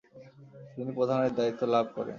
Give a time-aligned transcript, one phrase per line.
[0.75, 2.09] তিনি প্রধানের দায়িত্ব লাভ করেন।